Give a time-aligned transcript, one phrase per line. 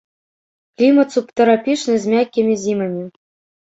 [0.79, 3.03] Клімат субтрапічны з мяккімі зімамі.